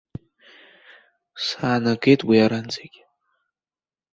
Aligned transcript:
Саанагеит 1.45 2.21
уи 2.27 2.37
аранӡагьы. 2.45 3.03